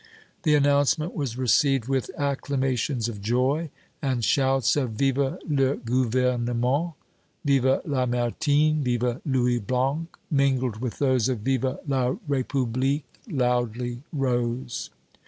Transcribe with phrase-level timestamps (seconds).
[0.41, 3.69] The announcement was received with, acclamations of joy,
[4.01, 6.93] and shouts of "Vive le Gouvernement!"
[7.45, 14.89] "Vive Lamartine!" "Vive Louis Blanc!" mingled with those of "Vive la République!" loudly rose.